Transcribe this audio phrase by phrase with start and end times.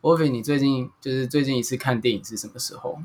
[0.00, 2.96] Wolfie，你最近就是最近一次看电影是什么时候？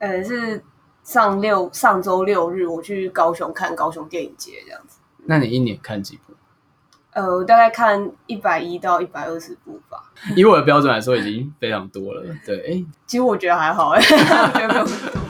[0.00, 0.60] 呃，是
[1.04, 4.98] 上六上周六日我去高雄看高雄电影节这样子。
[5.26, 6.32] 那你一年看几部？
[7.12, 10.12] 呃，我大概看一百一到一百二十部吧。
[10.34, 12.24] 以我的标准来说，已经非常多了。
[12.44, 15.22] 对，其实我觉得还好，哎， 我觉得没有很多。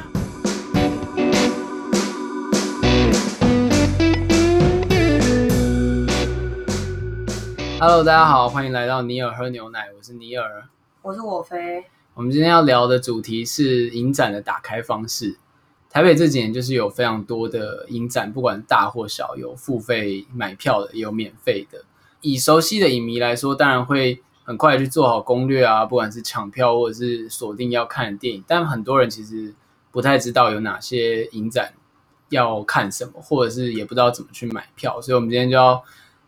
[7.79, 10.65] Hello，大家好，欢迎来到尼尔喝牛奶，我是尼尔，
[11.03, 11.85] 我是我飞。
[12.15, 15.37] 我们今天要聊的主题是影展的打开方式。
[15.91, 21.85] 台北这几年就是有非常多的影展，不管大或小，有付费买票的，也有免费的。
[22.21, 28.45] 以熟悉的影迷来说，当然会很快去做好攻略啊，不管是抢票或者是锁定要看的电影。
[28.47, 29.53] 但很多人其实
[29.91, 31.75] 不太知道有哪些影展
[32.29, 35.01] 要看什么，或者是也不知道怎么去买票。
[35.01, 35.83] 所以，我们今天就要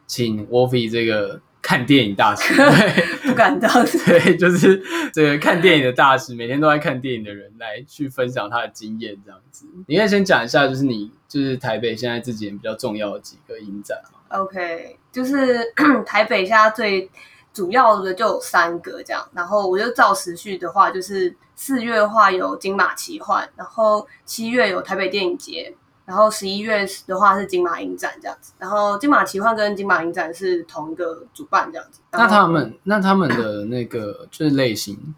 [0.09, 1.41] 请 Wolfie 这个。
[1.67, 3.71] 看电影大师， 对，不敢当。
[4.07, 9.67] 对，就是这个看电影的大师，每天都在看电影的人来去分享他的经验，这样子。
[9.87, 13.99] 你可以先讲一下，就是你就是台北现在这几年比较重要的几个影展。
[14.29, 15.73] OK，就是
[16.07, 17.11] 台北现在最
[17.53, 25.75] 主要的就有三个这样，然后我就照时序的话，就是四月的话有金马奇幻，然后七月有台北电影节。
[26.05, 32.01] 然后十一月的话是金马影展这样子，然后金马奇幻跟金马影展是同一个主办这样子。
[32.13, 35.15] 那他们那他们的那个就是类型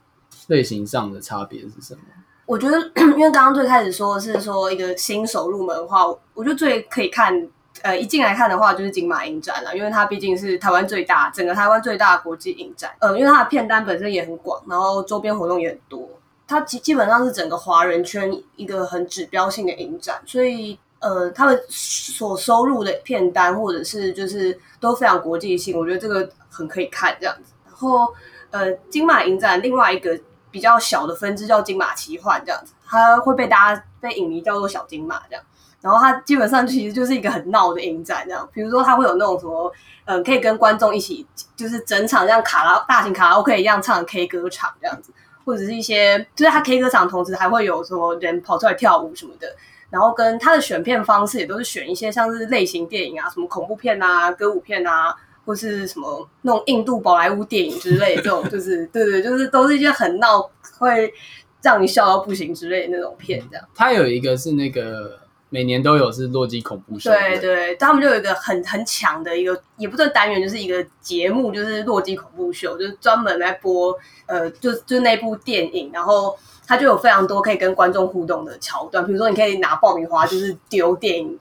[0.46, 2.00] 类型上的差别是什么？
[2.46, 7.48] 我觉得，因为刚刚最开始说的是说一个新手入门的话，我觉得最可以看，
[7.82, 12.92] 呃，一进来看的话就是金马影展了，因为它毕竟是台湾最大，整个台湾最大的国际影展。
[13.00, 16.08] 呃，因为它的片单本身也很广，然后周边活动也很多。
[16.46, 27.52] 它基基本上是整个华人圈一个很指标性的影展，所以呃，他们所收入的片单或者是就是都非常国际性，我觉得这个很可以看这样子。
[27.64, 28.12] 然后
[28.50, 30.18] 呃，金马影展另外一个
[30.50, 35.44] 比较小的分支叫金马奇幻这样子，它会被大家被影迷叫做小金马这样。
[35.82, 39.70] 然后它基本上其实就是一个很闹的影展这样，比如说它会有那种什么
[40.06, 45.12] 嗯、呃，可以跟观众一起就是整场像卡拉大型卡拉 OK 一样唱 K 歌场这样子。
[45.46, 49.46] 或者是一些，就是他 K 歌场，同时还会有什么人跑出来跳舞什么的，
[49.88, 55.14] 然后跟他的选片方式也都是选一些像是类型电影啊，什么恐怖片啊、歌舞片啊，
[55.44, 61.14] 或是什么那种印度宝莱坞电影之类的这种，就是 对对，就是都是一些很闹，会
[61.62, 63.64] 让你笑到不行之类的那种片，这样。
[63.72, 65.24] 他有一个是那个。
[65.48, 73.96] 每年都有是洛基恐怖秀，对对，他们就有一个很很强的一个，也不算单元，就是一个节目，就是洛基恐怖秀，就是专门来播，
[74.26, 76.36] 呃，就就那部电影，然后
[76.66, 81.38] 它就有非常多可以跟观众互动的桥段，比如说你可以拿爆米花，就是丢电影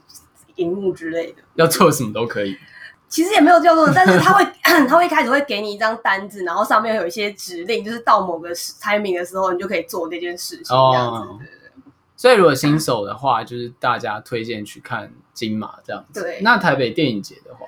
[0.57, 2.55] 荧幕之类的，要做什么都可以。
[3.07, 4.45] 其实也没有叫做，但是他会
[4.87, 11.27] 他会一开始会给你一张单子，然后上面有一些指令，就是到某个 timing 的时候，你就可以做那件事情，这样子。
[11.27, 11.39] Oh.
[12.17, 16.21] 所以，如果新手的话，就是大家推荐去看金马这样子。
[16.21, 16.39] 对。
[16.41, 17.67] 那台北电影节的话，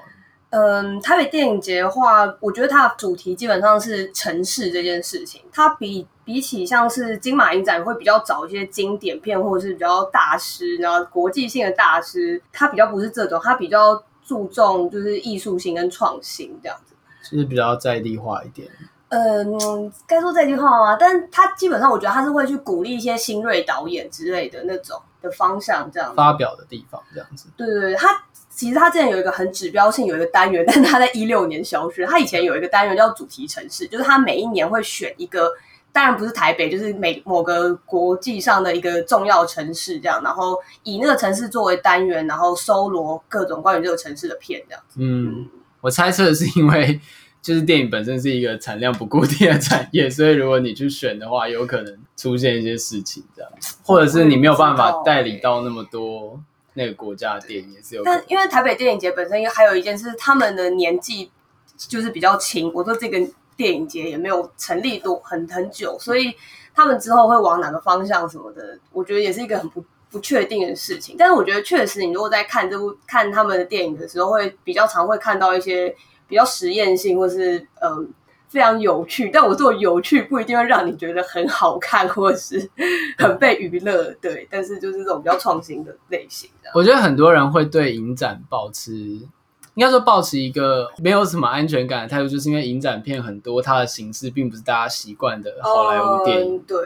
[0.51, 5.41] 嗯，台北电影节的话，我觉得它的主题基本上是城市这件事情。
[5.51, 16.95] 它比比起像是金马影展会比较找一些经典片，或者是比较大师，然后国际性的大师，它比较不是这种，它比较注重就是艺术性跟创新这样子，
[17.29, 18.69] 就是比较在地化一点。
[19.09, 20.97] 嗯，该说这句话吗？
[20.99, 27.47] 但他基本上，我觉得他是会去鼓励一些新锐导演之类的那种的方向，这样发表的地方，这样子。
[27.55, 28.09] 对对对，他
[28.49, 32.05] 其实他之前有一个很指标性，有一个单元，但他在一六年消失。
[32.05, 35.53] 他以前有一个单元叫主题城市，就是他每一年会选一个，
[35.93, 44.99] 当然不是台北，就是每某个国际上的一个重要城市这样，然后以那个城市作为单元，然后搜罗各种关于这个城市的片这样子。
[44.99, 46.99] 嗯，嗯，我猜测是因为。
[47.47, 53.49] 就是电影本身是一个产量不固定的产业，所以如果你去选的话，有可能出现一些事情这样，
[53.83, 56.37] 或者是你没有办法代理到那么多
[56.73, 58.03] 那个国家的电影，也是有。
[58.03, 61.31] 但因为台北电影节本身还有一件事，他们的年纪
[61.77, 62.69] 就是比较轻。
[62.73, 63.17] 我说这个
[63.55, 66.33] 电影节也没有成立多很很久，所以
[66.75, 71.15] 他们之后会往哪个方向什么的，我觉得也是一个很不不确定的事情。
[71.17, 75.95] 但是我觉得确实，你如果在看这部看他们的电影的时候，会比较常会看到一些。
[76.27, 78.09] 比较实验性，或是嗯
[78.49, 82.69] 非常有趣，但我做有趣不一定会让你觉得很好看，或者是
[83.17, 84.47] 很被娱乐，对。
[84.49, 86.49] 但是就是这种比较创新的类型。
[86.73, 96.55] 我觉得很多人会对影展保持，应该说抱持一个没有什么安全感的态度，就是因为影展片很多，它的形式并不是大家习惯的好莱坞电影。
[96.55, 96.77] 嗯、对，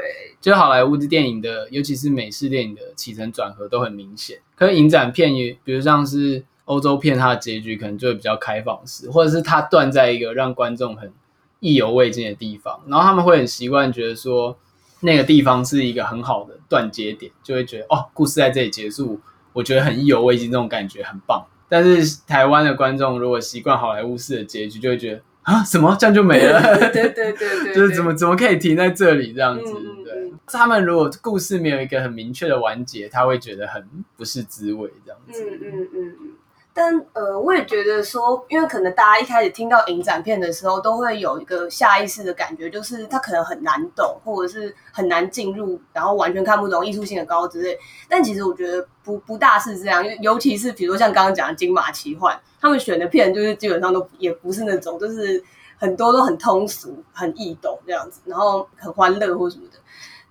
[0.42, 4.40] 就好莱坞的电影的，尤其是美式电影的起承转合都很明显。
[4.56, 6.44] 可是影展片也，比如像是。
[6.72, 11.12] 欧洲片它的结局可能就会比较开放式，或者是它断在一个让观众很
[11.60, 14.58] 意犹未尽的地方，然后他们会很习惯觉得说
[15.02, 19.20] 那个地方是一个很好的断接点，就会觉得哦，故事在这里结束，
[19.52, 21.46] 我觉得很意犹未尽，这种感觉很棒。
[21.68, 26.62] 但是台湾的观众如果习惯好莱坞式的结局，就会觉得啊，什么这样就没了？
[26.92, 29.74] 对对对对，对， 就是怎么怎么可以停在这里这样子？
[30.06, 33.86] 对，他们如果故事没有一个很明确的完结，他会觉得很
[34.16, 35.44] 不是滋味这样子。
[35.44, 36.32] 嗯嗯嗯。
[36.74, 47.78] 但呃，我也觉得说，因为可能大家一开始听到影展片的时候，都会有一个下意识的感觉，就是它可能很难懂，或者是很难进入，然后完全看不懂，艺术性的高之类。
[48.08, 55.44] 但其实我觉得不不大是这样，尤其是比如说像刚刚讲的金马奇幻，他们选的片就是基本上都也不是那种，就是
[55.78, 59.78] 很多都很通俗、很易懂这样子，然后很欢乐或什么的。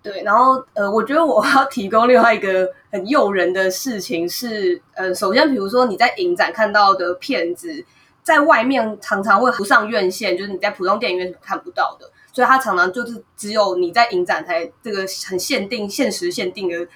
[0.03, 7.85] 对，然后呃，我觉得我要提供另外一个很诱人的事情是，呃，首先，比如说你在影展看到的片子，
[8.23, 16.89] 在外面常常会不上院线，就是你在普通电影院是看不到的，所以它常常就是只有你在影展才这个很限定、限时限定的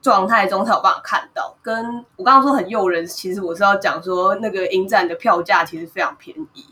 [0.00, 1.56] 状态中才有办法看到。
[1.62, 6.64] 跟我刚刚说很诱人，其实我是要讲说那个影展的票价其实非常便宜。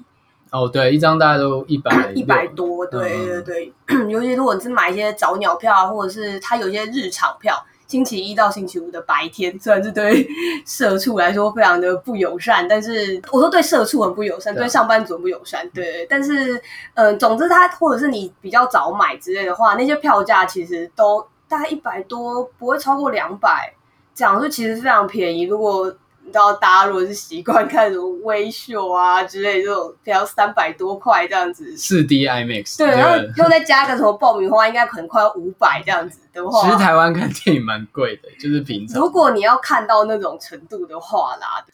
[0.55, 3.73] 哦，对，一张大概都一百一百多，对对对。
[3.89, 10.25] 嗯、尤其如果你是买一些早鸟票，或者是它有一些日场票，星期一到星期五的白天，虽然是对
[10.65, 16.07] 社畜来说非常的不友善，但是我说对社畜很不友善，对，对上班族很不友善，对。
[16.09, 16.55] 但是，
[16.95, 23.75] 嗯、呃，总之它或者是你比较早买之类的话，那些票价其实都大概一百多，不会超过两百，
[24.15, 25.43] 这样就其实非常便宜。
[25.43, 25.93] 如果
[26.25, 36.63] 你知道，大家如果是习惯看什么微秀啊之类这种，只要三百多块这样子，四 D IMAX，对，然后又再加个什么爆米花，应该可能快要五百这样子的话。
[36.63, 39.01] 其实台湾看电影蛮贵的，就是平常。
[39.01, 41.65] 如果你要看到那种程度的话啦，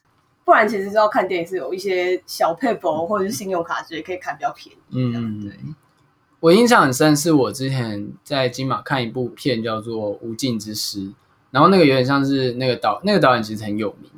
[0.45, 4.79] 不然其实要看电影是有一些小撇步或者是信用卡之类可以看比较便宜。
[4.91, 5.53] 嗯，对。
[6.41, 10.99] 我印象很深，是我之前在金马看一部片叫做《无尽之诗》，
[11.51, 14.11] 然后那个有点像是那个导那个导演其实很有名。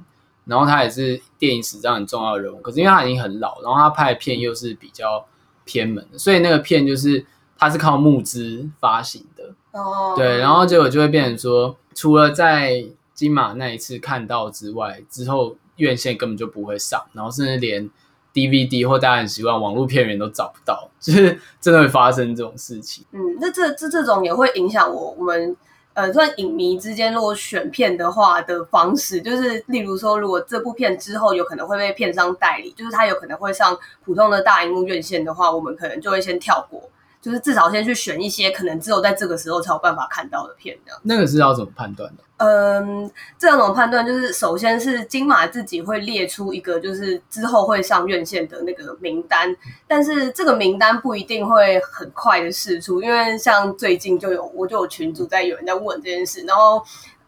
[0.45, 5.25] 然后他也是电影史上很重要的人物，可是因为他已经很老，然后他拍的片又是比较
[5.65, 7.25] 偏门的，所以那个片就是
[7.57, 9.55] 他是靠募资发行的。
[9.73, 12.85] 哦，对，然后结果就会变成说，除了在
[13.15, 17.89] 金马那一次看到之外，之后院线根本就不会上，然后甚至连
[18.35, 23.05] DVD 或大家很习惯网络片源都找不到，就是真的会发生这种事情。
[23.13, 25.57] 嗯，那这这这种也会影响我我们。
[25.95, 36.83] 呃，算影迷之间如果选片的话的方式，就是例如说，如果这部片之后有可能会被片商代理，就是它有可能会上普通的大荧幕院线的话，我们可能就会先跳过。
[37.23, 41.01] 就是至少先去选一些可能只有在这个时候才有办法看到的片，这样。
[41.05, 42.23] 那个是要怎么判断的？
[42.39, 43.09] 嗯，
[43.39, 56.83] 这种判断就是，首先是金马自己会列出一个，就是之后会上院线的那个名单，但是这个名单不一定会很快的释出，因为像最近就有我就有群主在有人在问这件事，然后。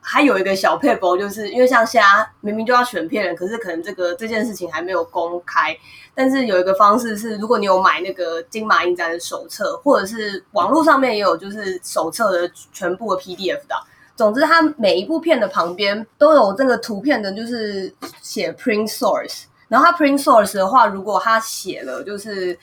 [0.06, 2.06] 还有一个小配博，就是因为像现在
[2.42, 5.74] 明明就要选片了，可是可能这个这件事情还没有公开。
[6.14, 13.74] 但是有一个方式是，如果你有买那个金马影展的手册，或者是网络上面也有，就是手册的全部的 PDF 的。
[14.16, 19.44] 总之，它每一部片的旁边都有这个图片的，就是写 print source。
[19.68, 22.58] 然后它 print source 的话，如果它写了就是。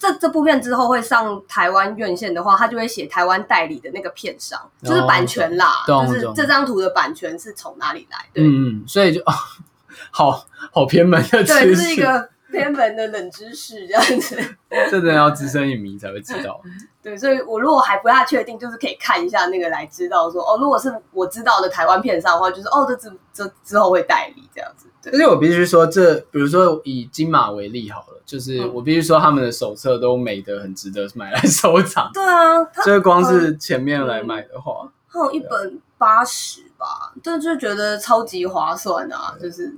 [0.00, 8.18] 这这部片之后会上台湾院线的话，它就会写台湾代理的那个片商，就是版权啦，哦、就是这张图的版权是从哪里来？
[8.34, 9.32] 对，嗯，所以就哦，
[10.10, 14.36] 好好偏门的知识，对，这是一个偏门的冷知识，这样子，
[14.70, 16.60] 这真的要资深影迷才会知道。
[17.02, 24.86] 对，所以我如果还不太确定，就是可以看一下那个来知道说，哦，如果是我知道的台湾片商的话，就是哦，这之这之后会代理这样子。
[25.12, 28.06] 而且我必须说这，这比如说以金马为例好了。
[28.26, 32.10] 就是我必须说，他们的手册都美得很值得买来收藏。
[32.12, 39.36] 对啊，就是光是前面来买的话，还有一本八十吧，就就觉得超级划算啊！
[39.40, 39.72] 就是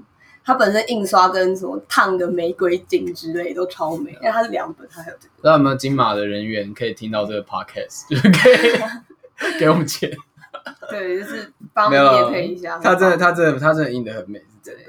[0.48, 5.34] 它本身印刷跟什么烫的玫瑰金之类都超美，因为它是两本，它还有这个。
[5.36, 8.80] 不知道有没有金马的人员可以听到这个 podcast，就是可以
[9.60, 10.10] 给我们钱？
[10.88, 12.78] 对，就是帮业配一下。
[12.78, 14.84] 他真的，他真的，他真的印的很美，是真的。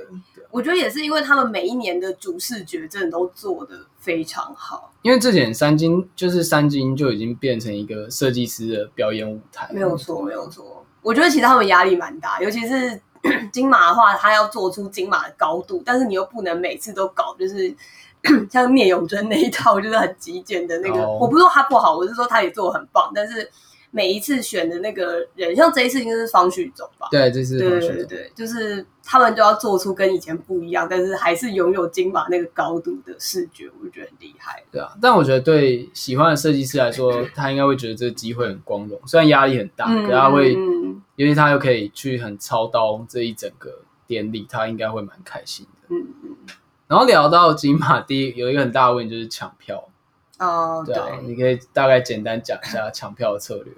[0.50, 4.94] 我觉得也是，因为他们每一年的主视觉真的都做的非常好。
[5.01, 9.70] 因为这点三金就是三金就已经变成一个设计师的表演舞台。
[9.74, 10.86] 没有错，没有错。
[11.01, 13.01] 我觉得其实他们压力蛮大，尤其是
[13.52, 17.74] 金马的话，他要做出金马的高度，但是你又不能每次都搞，就是
[18.50, 21.04] 像聂永真那一套，就是很极简的那个。
[21.04, 21.22] Oh.
[21.24, 23.50] 我不是说他不好，我是说他也做得很棒，但是
[23.92, 27.08] 每一次选的那个人，像这一次应该是方旭总吧？
[27.12, 27.96] 对，这是方序总。
[27.96, 34.63] 对对对，就是他们就要做出跟以前不一样，但是还是拥有金马那个高度的视觉，我就觉得很厉害。
[34.72, 45.88] 对啊，但我觉得对喜欢的设计师来说， 他应该会觉得这个机会很光荣，虽然压力很大，嗯、可他会，嗯、因为他又可以去很操刀这一整个典礼，他应该会蛮开心的。
[45.96, 46.38] 嗯嗯。
[46.86, 49.89] 然后聊到金马，第一有一个很大的问题就是抢票。
[50.38, 53.74] 哦，对，对，你可以大概简单讲一下抢票的策略。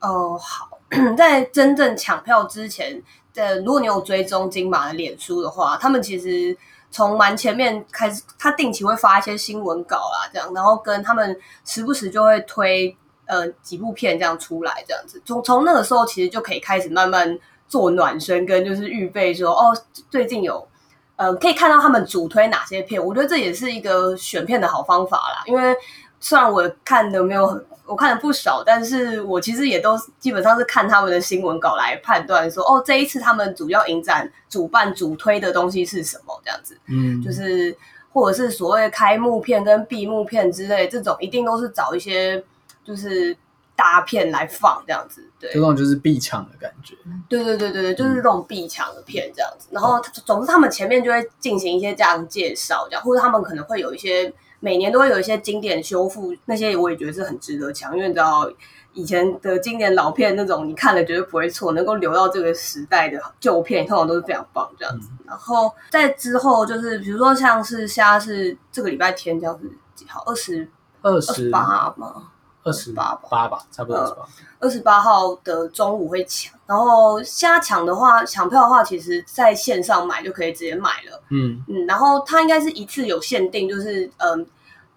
[0.00, 0.80] 哦，好，
[1.16, 3.00] 在真正抢票之前，
[3.34, 6.56] 呃，如果你有追踪金马的脸书的话，他们其实
[6.90, 12.96] 从蛮前面开始，他定期会发一些新闻稿啦，这样，然后跟他们时不时就会推
[13.26, 15.20] 呃几部片这样出来，这样子。
[15.24, 19.76] 从从那个时候，其实就可以开始慢慢做暖身，跟就是预备说，哦，
[20.10, 20.66] 最近有。
[21.14, 25.42] 呃，可以看到他们主推哪些片，我觉得这也是一个选片的好方法啦。
[25.46, 25.76] 因为
[26.18, 36.78] 虽然我看的没有很，我看了不少，但是我其实也都基本上是看他们的新闻稿来判断说，哦，这一次他们主要影展主办主推的东西是什么这样子。
[36.88, 37.76] 嗯，就是
[38.12, 42.42] 或者是所谓开幕片跟闭幕片之类，这种一定都是找一些
[42.84, 43.36] 就是。
[43.74, 46.94] 大片来放这样子，对，这种就是必抢的感觉。
[47.26, 49.66] 对对对对对，就是这种必抢的片这样子。
[49.70, 54.32] 嗯、然后，总之他们前面就会进行一些这样介绍，这样或者他们可能会有一些
[54.64, 58.48] 每年都会有一些经典修复，那些我也觉得是很值得抢，因为你知道
[58.92, 65.08] 以前的经典老片那种你看了绝对不会错，能够留到这个时代的旧片，通常都是非常棒这样子。
[65.10, 70.22] 嗯、然后在之后就是比如说像是现在是这个礼拜天这样子几号？
[70.26, 70.68] 二十
[71.00, 72.28] 二十八吗？
[72.64, 74.28] 二十八八吧，差不多二十八。
[74.60, 81.20] 二十八号的中午会抢，然后现在抢的话，抢票的话，其实在线上买就可以直接买了。
[81.30, 84.46] 嗯嗯，然后它应该是一次有限定，就是嗯，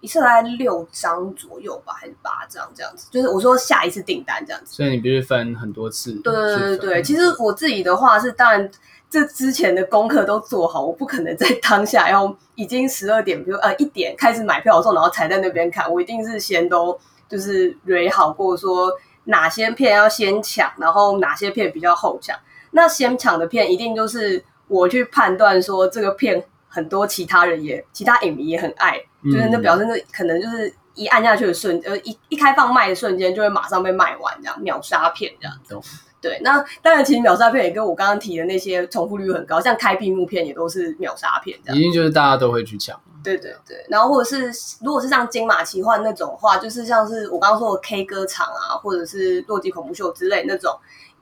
[0.01, 3.07] 一次大概六张左右吧，还是八张这样子？
[3.09, 4.75] 就是我说下一次订单这样子。
[4.75, 6.13] 所以你必须分很多次。
[6.23, 8.69] 对对对对，其实我自己的话是，当然
[9.09, 16.95] 这之前的功课都做好，我不可能在当下要已经十二点，比如呃一点开始买票的时候，然后才在那边看，我一定是先都。
[17.29, 18.91] 就是蕊好过说
[19.25, 22.37] 哪些片要先抢，然后哪些片比较后抢。
[22.71, 35.57] 那先抢的片一定就是我去判断说这个片很多其他人也其他影迷也很爱，嗯、就是那表示那可能就是一按下去的瞬呃一一开放卖的瞬间就会马上被卖完这样秒杀片这样。
[35.63, 35.79] 子。
[36.21, 41.79] 对，那当然其实秒杀片也跟我刚刚提的那些重复率很高，像开闭幕片也都是秒杀片这样。
[41.79, 42.99] 一定就是大家都会去抢。
[43.25, 44.51] 对对对，然后或者是
[44.81, 50.73] 如果是像金马奇幻那种的话，就是像是我刚刚说的 K 歌场啊，或者是洛基恐怖秀之类那种，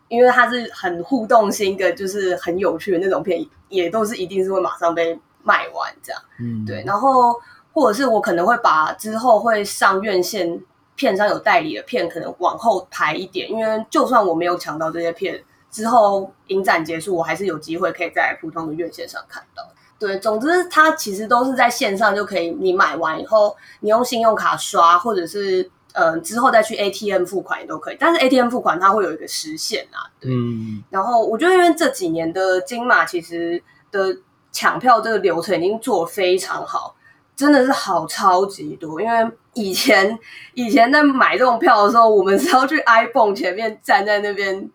[0.07, 6.21] 因为它是很互动性的，就是很有趣的那种片，也都是一定是会马上被卖完这样。
[6.39, 6.83] 嗯，对。
[6.85, 7.39] 然后
[7.71, 10.61] 或者是我可能会把之后会上院线
[10.95, 19.63] 片商有代理的片，可能往后排一点，因为就算我没有抢到这些片，之后影展结束，我还是有机会可以在普通的院线上看到。
[20.05, 27.97] 对，总之它其实都是在线上就可以，你买完以后，你用信用卡刷，或者是呃之后再去 ATM 付款也都可以。
[27.97, 30.11] 但是 ATM 付款它会有一个时限啊。
[30.19, 30.29] 对。
[30.29, 30.83] 嗯。
[30.89, 34.13] 然后我觉得因为这几年的金马其实的
[34.51, 36.93] 抢票这个流程已经做得非常好，
[37.33, 38.99] 真的是好超级多。
[38.99, 40.19] 因为以前
[40.53, 44.69] 以前在买这种票的时候，我们是要去 iPhone 前面站在那边。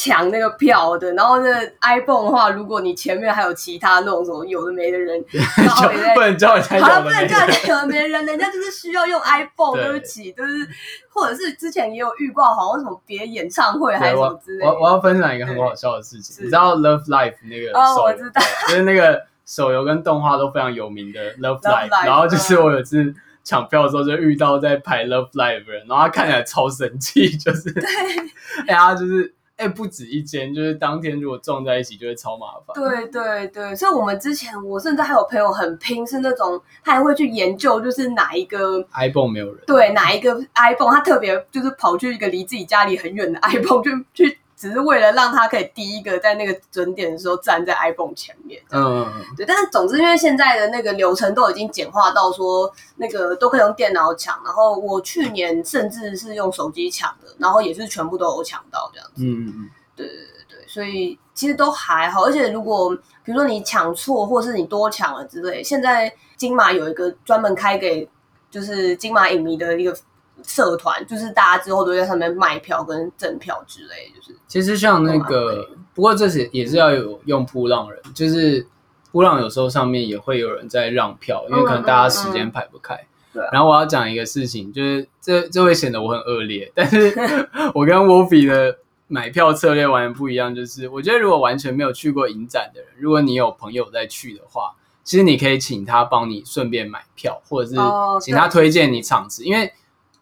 [0.00, 1.50] 抢那个票的，然后那
[1.80, 5.24] iPhone 的话，如果你前面还有其他那种什么有的没的人，
[5.56, 10.68] 然后也在不能叫人家，好不能叫人家有的没人，人家就是需要用 iPhone 对不起，就是
[11.08, 14.70] 或者是之前也有预告，好像什么别演唱会还是什么之类的。
[14.70, 23.12] 我我要分享一个很好笑的事情，你知道 Love Life 那个哦，我知道， 就是那个手游跟动画都非常有名的 Love Live，然后就是我有次
[23.42, 27.82] 抢票的时候就遇到在排 Love Live 的人，然后他看起来超生气， 就是对，
[28.68, 29.34] 哎呀，就是。
[29.58, 32.74] 哎，不止一间，就是当天如果撞在一起，就会超麻烦。
[32.74, 44.38] 对对对，所以我们之前，我甚至还有朋友很拼，是那种他还会去研究，就是哪一个 iPhone 没有人，对，哪一个 iPhone 他特别就是跑去一个离自己家里很远的 iPhone 就去。
[44.58, 49.46] 只是为了让他可以第一个在那个准点的时候站在 iPhone 前面，嗯，对。
[49.46, 54.36] 但是总之，因为现在的那个流程都已经简化到说，那个都可以用电脑抢。
[54.44, 59.22] 然后我去年甚至是用手机抢的，然后也是全部都有抢到这样子。
[59.22, 62.24] 嗯嗯嗯，对对对对，所以其实都还好。
[62.24, 68.10] 而且如果比如说你抢错，或是你多抢了之类，现在金马有一个专门开给
[68.50, 69.96] 就是金马影迷的一个。
[70.44, 78.66] 社团就是大家之后都在上面卖票跟赠票之类，就是其实像那个，不过这是也是要有用噗浪人，就是
[79.12, 82.94] 噗浪有时候上面也会有人在让票，因为可能大家时间排不开。
[83.32, 83.48] 对啊。
[83.52, 87.12] 然后我要讲一个事情，就是这这会显得我很恶劣，但是
[87.74, 90.54] 我跟 Wolfie 的买票策略完全不一样。
[90.54, 97.76] 就是我觉得如果完全没有去过影展的人，如果你有朋友在去的话，其实你可以请他帮你顺便买票，或者是
[98.20, 99.72] 请他推荐你场次，因为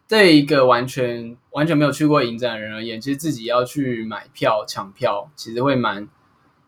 [0.08, 6.08] 对一个完全完全没有去过影展的人而言，其实自己要去买票抢票，其实会蛮。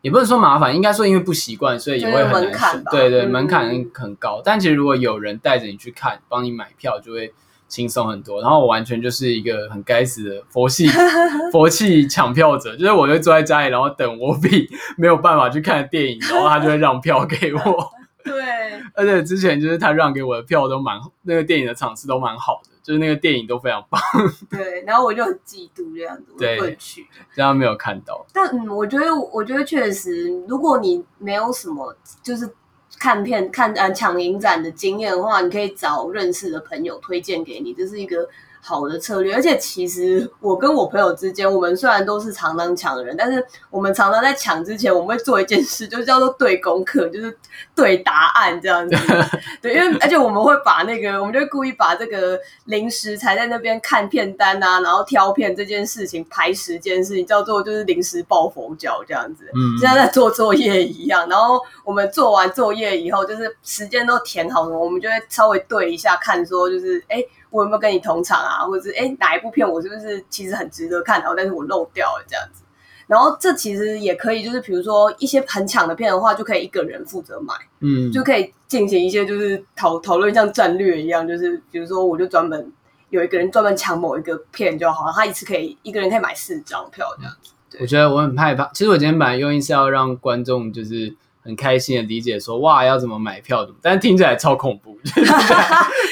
[0.01, 2.83] 也不是说麻烦，应该说因为不习惯，所以也会很难选。
[2.89, 4.37] 对对，门槛很高。
[4.39, 7.33] 嗯、但其实如果有人带着你去看，帮你买票，就会
[7.67, 8.39] 轻松很多。
[8.39, 10.87] 然后我完全就是一个很该死的佛系
[11.51, 17.91] 佛系抢票者，就是我就坐在家里，然后等我比没有办法去看的电影，然后他就会让票给我。
[18.23, 18.33] 对，
[18.93, 22.69] 而且之前就是他让给我的票都蛮那个电影的场次都蛮好的。
[22.81, 24.01] 就是那个电影都非常棒，
[24.49, 28.25] 对，然后我就很嫉妒这样子，我会去，这样没有看到。
[28.33, 32.49] 但嗯，我觉得，我觉得确实，如果你没有什么就是
[32.97, 38.27] 看片看呃抢影展的经验的话，你可以找认识的朋友推荐给你，这是一个。
[38.69, 47.35] 好的策略，而且其实我跟我朋友之间，我们虽然都是常常抢的人，但是我们常常在抢之前，我们会做一件事， 就叫做对功课，就是
[47.75, 48.95] 对答案这样子。
[49.59, 61.27] 对，因为而且我们会把那个，我们就会故意把这个临时才在那边看片单啊，然后挑片这件事情排时间事情，叫做就是临时抱佛脚这样子，嗯，像在做作业一样。
[61.27, 67.17] 然后我们做完作业以后，就是时间都填好了，我们就会稍微对一下，看说就是哎。
[67.17, 68.65] 诶我有没有跟你同场啊？
[68.65, 72.63] 或者是哎，哪一部片我是不是其实很值得看，然后但是我漏掉了这样子。
[73.07, 82.71] 然后这其实也可以，就是比如说一些很抢的片的话，就可以一个人负责买，嗯，就可以进行一些就是讨讨论，像战略一样，就是比如说我就专门
[83.09, 87.77] 有一个人专门抢某一个片就好了，他一次可以一个人可以买四张票这样子。
[87.79, 91.15] 我觉得我很害怕，其实我今天本来用意是要让观众就是。
[91.49, 94.97] 很开心的理解说哇，要怎么买票怎么，但是听起来超恐怖，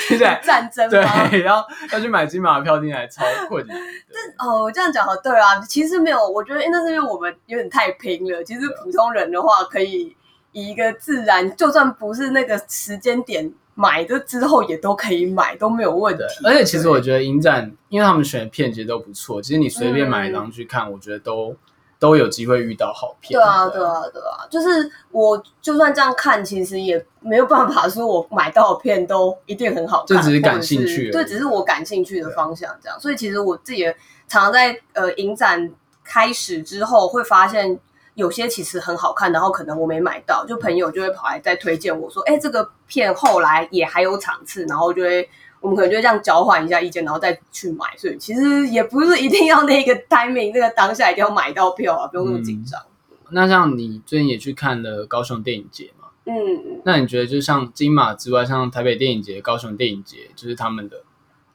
[0.07, 0.99] 听起来战争对，
[1.41, 3.77] 然后要去买金马的票听起来超困难。
[3.77, 8.43] 但哦，这样讲好对啊，其实没有，我觉得那是因为我们有点太拼了。
[8.43, 10.15] 其实普通人的话，可以
[10.53, 16.23] 以一个自然，就算不是那个时间点买的之后，也都可以买，都没有问题。
[16.43, 21.55] 而且其实我觉得影展，因为他们选的片其实都不错，其实你随便买一张去看，嗯、我觉得都。
[21.99, 23.39] 都有机会遇到好片。
[23.39, 32.99] 对啊，对啊，对啊，就是我就算这样看，其实也没有办法说我买到的片都一定很好看，这只是感兴趣，对，只是我感兴趣的方向这样。
[32.99, 33.91] 所以其实我自己也
[34.27, 35.71] 常常在呃影展
[36.03, 37.79] 开始之后，会发现
[38.15, 45.29] 有些其实很好看，然后可能我没买到，就朋友就会跑来再推荐我说，哎，这个片后来也还有场次，然后就会。
[45.59, 47.85] 我们可能就这样交换一下意见，然后再去买。
[47.97, 52.79] 所以其实也不是一定要那个 timing，那个当下一定要买到票啊，不用那么紧张。
[53.09, 56.07] 嗯、那像你最近也去看了高雄电影节嘛？
[56.25, 61.03] 嗯，那你觉得就像金马之外，像台北电影节、高雄电影节，就是他们的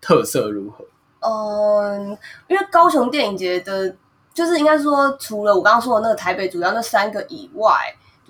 [0.00, 0.84] 特色如何？
[1.20, 3.96] 嗯，因为高雄电影节的，
[4.34, 7.72] 就是应该说除了我刚刚说的那个台北主要那三个以外。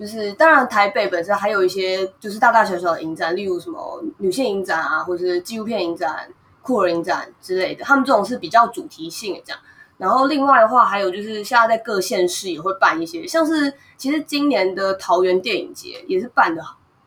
[0.03, 6.29] 就是当然，台北本身还有一些就是大大小小的影展，例如什么女性影展啊，或者是纪录片影展、
[6.61, 7.85] 酷儿影展之类的。
[7.85, 9.61] 他们这种是比较主题性的这样。
[9.95, 16.61] 然后另外的话，还有就是现在在各县市也会办一些，像是其实今年的桃园电影节也是办的，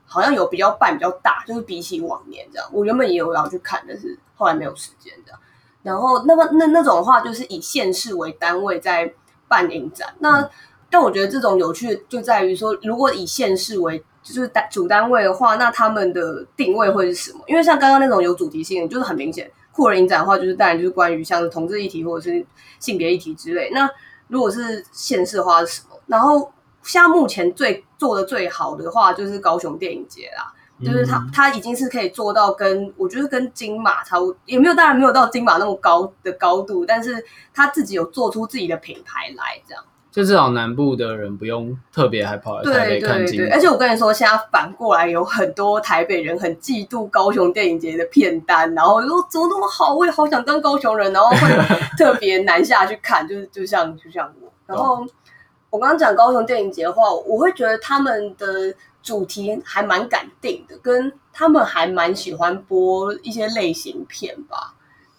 [0.07, 2.67] 好像有比较办比较大，就是比起往年这样。
[2.73, 5.39] 我原本也有要去看，但是后来没有时间这样。
[5.83, 9.13] 然后那么那那种的话，就是以县市为单位在
[9.49, 10.15] 办影展。
[10.21, 10.49] 那、
[10.97, 17.41] 但我觉得这种有趣就在于说，如果以县市为就是单主单位的话，那他们的定位会是什么？
[17.47, 22.47] 因为像刚刚那种有主题性的，就是很明显，酷人影展的话，就是当然就是关于像是同志议题或者是
[22.81, 23.69] 性别议题之类。
[23.75, 23.87] 那
[24.29, 26.01] 如果是县市的话是什么？
[26.07, 26.51] 然后
[26.83, 30.51] 像目前最做的最好的话，就是高雄电影节啦，
[30.83, 39.85] 就是他他已经是可以做到跟我觉得跟金马差不多，也没有当然没有到金马那么高的高度，但是他自己有做出自己的品牌来这样。
[40.17, 43.53] 就至少南部的人不用特别害怕台北看金马。
[43.53, 54.51] 而且我跟你说，现在反过来有很多台北人很嫉妒高雄电影节的片单，然后说怎么那么好，我也好想当高雄人，然后会特别南下去看， 就是就像就像我。
[54.65, 55.07] 然后
[55.69, 64.73] 我刚刚讲高雄电影节的话，我会觉得他们的主题还蛮敢定的，跟他们还蛮喜欢播一些类型片吧。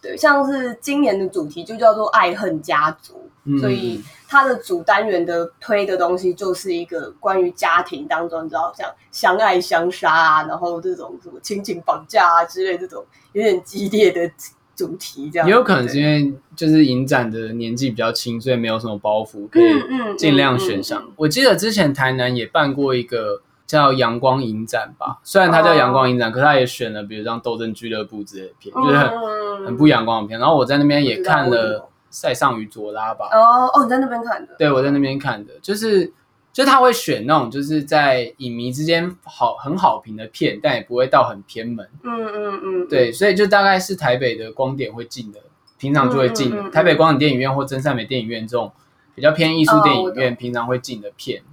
[0.08, 4.02] 对，像是今年的主题就叫做爱恨家族，嗯、所以。
[4.30, 14.30] 它的主单元的推的东西就是一个关于家庭当中，你知道像相爱相杀啊，然后这种什么亲情绑架啊之类这种有点激烈的
[14.76, 15.48] 主题，这样。
[15.48, 19.72] 也有可能是因为就是影展的年纪比较轻，所以没有什么包袱，可以
[20.18, 21.02] 尽量选上。
[21.16, 30.40] 我记得之前台南也办过一个叫阳光影展吧，虽然它叫阳光影展，可是它也选了，比如像《斗争俱乐部》之类的片，就是很很不阳光的片。
[30.40, 33.28] 然后我在那边也看了《塞尚与佐拉》吧。
[33.34, 34.56] 哦哦，你在那边看的？
[34.58, 36.14] 对，我在那边看的，就是
[36.54, 41.86] 就他会选那种就是在影迷之间好很好评的片，但也不会到很偏门。
[42.04, 45.40] 嗯嗯嗯，对，所以就大概是台北的光点会进的，
[45.78, 46.70] 平常就会进的。
[46.70, 48.72] 台北光点电影院或真善美电影院这种
[49.14, 51.44] 比较偏艺术电影院，平常会进的片。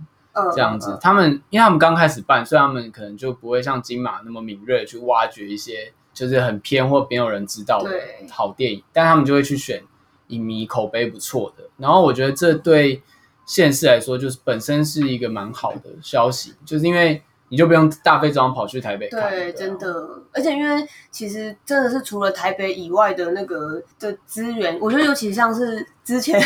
[0.53, 7.91] 这样子，他们因为他们刚开始办，所以他们可能就不会像金马那么敏锐去挖掘一些就是很偏或没有人知道的
[8.31, 9.83] 好电影，但他们就会去选
[10.29, 11.65] 影迷口碑不错的。
[11.77, 13.01] 然后我觉得这对
[13.47, 19.31] 县市来说，就是本身是一个蛮好的消息，就是因为你就不用大费周章跑去台北看。
[19.31, 26.43] 对，真的，而且因为其实真的是除了台北以外的那个的资源，我觉得尤其像是之前。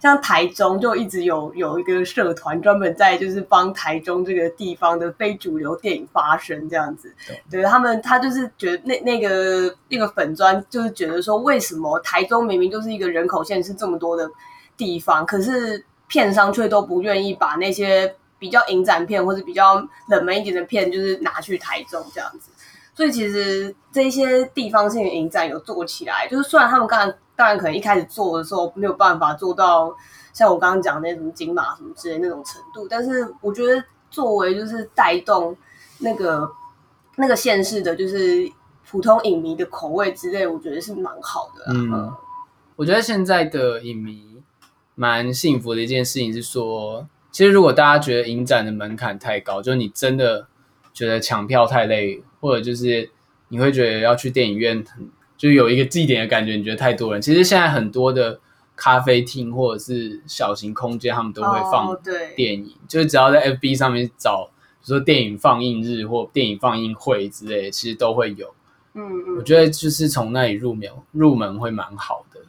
[0.00, 14.30] 像台中就一直有有一个社团专门在就是帮台中这个地方的非主流电影发声这样子，对，对他们他就是觉得那那个那个粉砖就是觉得说，为什么台中明明就是一个人口线是这么多的
[14.76, 22.50] 地方，可是片商却都不愿意把那些比较影展片或者比较冷门一点的片，就是拿去台中这样子。
[23.00, 29.96] 所以其实这些地方性的影展有做起来，就是虽然他们刚才当然可能一开始做的时候没有办法做到
[30.34, 35.56] 像我刚刚讲的那种金马什么之类那种程度，但是我觉得作为就是带动
[36.00, 36.46] 那个
[37.16, 38.46] 那个县市的，就是
[38.86, 41.72] 普通影迷的口味之类，我觉得是蛮好的。
[41.72, 42.12] 嗯，
[42.76, 44.42] 我觉得现在的影迷
[44.94, 50.46] 蛮幸福的一件事情是说，其实如果大家觉得影展的门槛太高，就是你真的
[50.92, 52.22] 觉得抢票太累。
[52.40, 53.10] 或者就是
[53.48, 54.84] 你会觉得要去电影院，
[55.36, 56.56] 就有一个祭典的感觉。
[56.56, 58.40] 你觉得太多人，其实现在很多的
[58.76, 61.96] 咖啡厅或者是小型空间，他们都会放
[62.34, 62.64] 电影。
[62.64, 64.50] Oh, 就是只要在 FB 上面找，
[64.80, 68.54] 比如说电影放映日或电影放映会之类的，其实都会有。
[68.94, 72.40] 嗯嗯，我觉得就是从那里入门入门会蛮好的。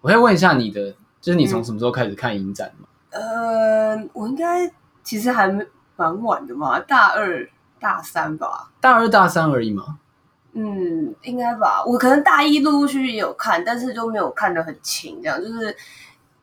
[0.00, 2.88] 我可以问一下你的，就是你从什么时候开始看影展吗？
[3.10, 5.48] 嗯、呃，我应该其实还
[5.96, 7.48] 蛮晚的嘛，大二。
[7.82, 9.98] 大三吧，大二大三而已嘛。
[10.54, 11.82] 嗯，应该吧。
[11.84, 15.18] 我可能大一陆陆续续也有看，但是就没有看得很清。
[15.22, 15.74] 这样就是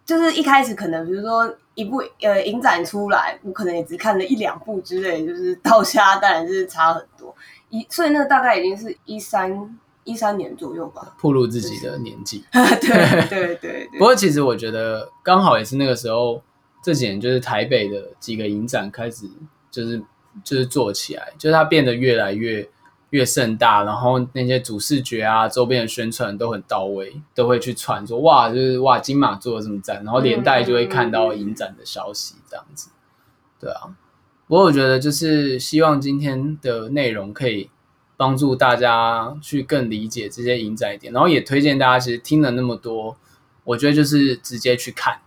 [0.04, 7.34] 就是一开始可能比如说一部呃影展出来，我可能也只看了一两部之类，就是到现在当然是差很多。
[7.70, 12.44] 一所以那个大概已经是一三一三年左右吧，暴露自己的年纪。
[12.52, 13.90] 对对对对。
[13.94, 16.42] 不过其实我觉得刚好也是那个时候，
[16.84, 19.30] 这几年就是台北的几个影展开始
[19.70, 20.02] 就是。
[20.44, 22.70] 就是做起来，就是它变得越来越
[23.12, 32.92] 越盛大，然后那些主视觉啊、周边的宣传都很到位，都会去传说哇，就是哇金马做的这么赞，然后连带就会看到影展的消息这样子。
[33.60, 33.96] 对啊，
[34.48, 37.72] 不过我觉得就是希望今天的内容可以
[38.16, 43.18] 帮助大家去更理解这些影展一点，然后也推荐大家其实听了那么多，
[43.64, 45.20] 我觉得就是直接去看，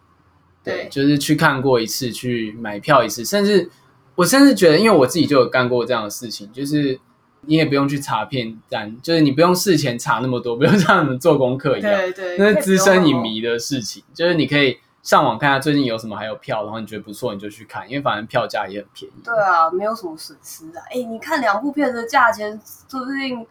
[0.63, 3.69] 对，就是去看过一次，去买票一次，甚至。
[4.15, 6.99] 我甚至觉得，因为我自己就有干过这样的事情，就是
[7.43, 11.93] 你也不用去查片单，就是你不用事前查那么多，不用 像你们做功课一样。
[11.93, 19.15] 对对，那是资深影迷的事情，就是你可以上网看下最近有什么还有票，然后你觉得不错，你就去看，因为反正票价也很便宜。
[19.25, 20.83] 对啊，没有什么损失啊。
[20.91, 23.47] 哎，你看两部片的价钱，说不定。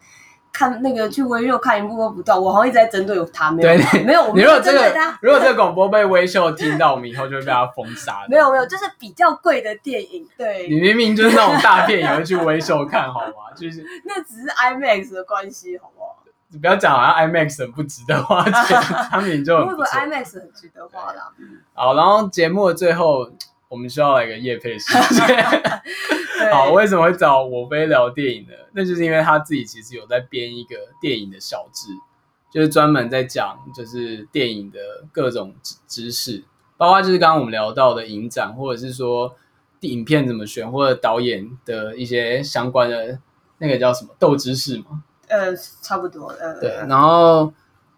[0.54, 4.24] 看那个去微秀看一部都不到，我好像一直在针对他，没有对没有。
[4.24, 5.18] 我没有针对他。
[5.22, 8.26] 如果这个广播被微秀听到，我们以后就会被他封杀。
[8.30, 10.28] 没有没有，就是比较贵的电影。
[10.38, 13.54] 对，你明明就是那种大片，也会去微秀看，好吗？
[13.56, 16.18] 就是 那只是 IMAX 的关系，好不好？
[16.50, 18.78] 你不要讲好像 IMAX 很不值得花钱，
[19.10, 21.32] 他们就不会 IMAX 很值得花啦。
[21.74, 23.32] 好，然后节目的最后。
[23.72, 25.26] 我们需要来个夜配时间。
[26.52, 28.54] 好，为什么会找我飞聊电影呢？
[28.74, 31.88] 那就是因为他自己其实有在编一个电影的小志，
[32.52, 34.80] 就是专门在讲就是电影的
[35.14, 35.56] 各种
[35.88, 36.44] 知识，
[36.76, 39.34] 包括就是刚刚我们聊到的影展，或者是说
[39.82, 43.18] 影片怎么选，或者导演的一些相关的
[43.60, 45.04] 那个叫什么豆知识嘛？
[45.30, 46.28] 呃，差不多。
[46.28, 47.54] 呃，对，然后。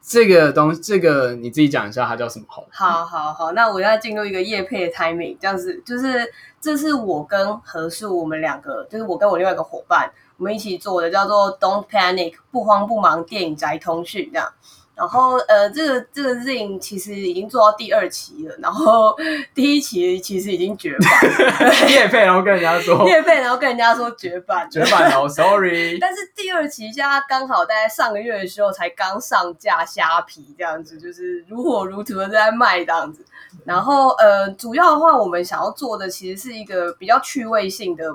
[0.05, 2.65] 这个东西，这个你自己讲一下，它叫什么好？
[2.69, 14.51] 好，好，好，那我要进入一个业配的 timing，这样子，就是这是我跟何树我们两个，就是我跟我另外一个伙伴，我们一起做的，叫做 Don't Panic，不慌不忙电影宅通讯这样。
[14.95, 19.15] 然后呃，这个这个 Zine 其实已经做到第二期了，然后
[19.55, 25.97] 第一期其实已经绝版， 业配然后跟人家说 业配然后跟人家说绝版，绝版哦，sorry。
[25.99, 33.25] 但是第二期现在刚好大概上个月的时候才刚上架虾皮这样子，就是如火如荼的在卖这样子。
[33.65, 38.05] 然后呃，主要的话我们想要做的其实是一个比较趣味性的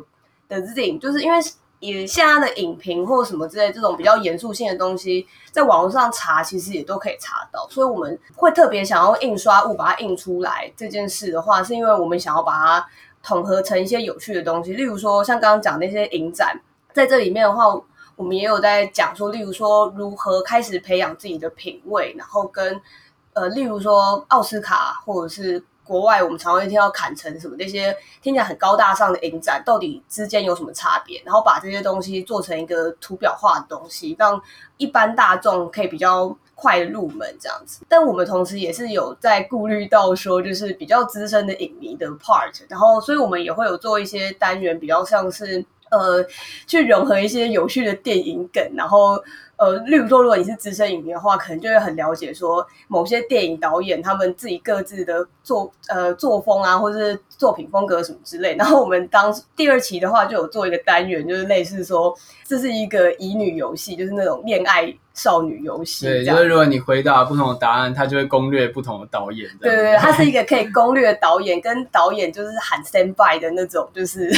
[0.48, 1.38] 的 Zine，就是因为
[1.80, 12.86] 也现在的影评或什么之类这种比较严肃性的东西，在网络上查其实也都可以查到，所以我们会特别想要印刷物把它印出来这件事的话，是因为我们想要把它
[13.22, 16.60] 统合成一些有趣的东西，例如说像刚刚讲那些影展，
[16.92, 17.66] 在这里面的话，
[18.16, 22.80] 我们也有在讲说，例如说如何开始培养自己的品味，然后跟
[23.34, 25.62] 呃，例如说奥斯卡或者是。
[25.88, 31.20] 国外我们常常会听到砍成什么那些听起来很高大上的影展，到底之间有什么差别？
[31.24, 34.40] 然后把这些东西做成一个图表化的东西，让
[34.76, 37.84] 一般大众可以比较快的入门这样子。
[37.88, 46.22] 但我们同时也是有在顾虑到说，就是比较资深的影迷的 part，然后所以我们也会有做一些单元，比较像是呃
[46.66, 49.18] 去融合一些有趣的电影梗，然后。
[49.58, 58.54] 呃，例如说，如果你是资深影迷的话，可能就会很了解说某些电影导演他们自己各自的作呃作风啊，或者是作品风格什么之类。
[58.58, 66.06] 然后我们当第二期的话，就有做一个单元，就是类似说这是一个乙女游戏，就是那种恋爱少女游戏。
[66.06, 69.50] 对，就是如果你回答不同的答案，他就会攻略不同的导演。
[69.60, 74.30] 对对对，他是一个可以攻略导演，跟导演就是喊 stand by 的那种，就是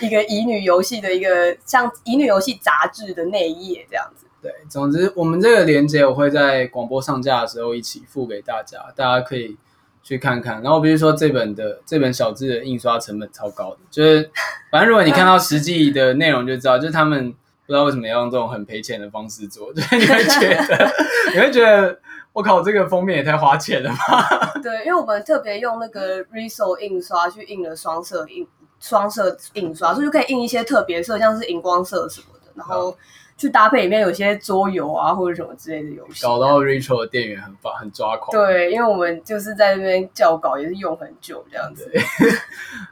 [0.00, 4.26] 一个乙女游戏的一个像乙女游戏杂志的内页这样子。
[4.40, 9.56] 对，总之我们这个连接我会在广播上架的时候一起附给大家，大家可以
[10.02, 10.62] 去看看。
[10.62, 14.30] 然后比如说这本的这本小字的印刷成本超高的，就是
[14.70, 17.32] 反正如果你看到实际的内容就知道，就是他们
[17.66, 20.90] 不知道为什么要用这种很赔钱的方式做，就是你会觉得
[21.34, 21.98] 你会觉得
[22.32, 24.52] 我靠，这个封面也太花钱了吧？
[24.62, 28.46] 对，因为我们特别用那个 Riso 印刷去印了双色印
[28.78, 32.94] 双色印刷，所以就可以印一些特别色，像是荧光色什么的，然后。
[33.40, 38.32] 去搭配里面有些桌游啊，或者什么之类的游戏，搞到 Rachel 的店员很发很抓狂。
[38.32, 41.88] 对，因为我们就是在那边校稿，也是用很久这样子。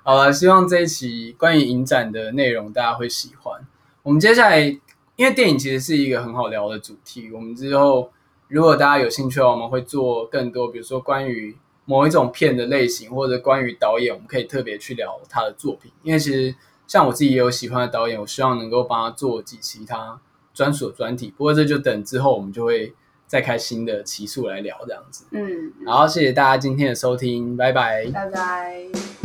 [0.04, 3.60] 好了，希望这一期关于影展的内容大家会喜欢。
[4.04, 4.60] 我们接下来，
[5.16, 8.12] 因为电影其实是一个很好聊的主题，我们之后
[8.46, 15.90] 如果大家有兴趣的话，我们会做更多，比如说关于某一种片的类型，或者关于导演，我们可以特别去聊他的作品。
[16.04, 16.54] 因为其实
[16.86, 20.20] 像我自己也有喜欢的导演，我希望能够帮他做几期他。
[20.54, 22.94] 专属专题，不过这就等之后我们就会
[23.26, 25.26] 再开新的期数来聊这样子。
[25.32, 29.15] 嗯，好，谢谢大家今天的收听，拜拜，拜拜。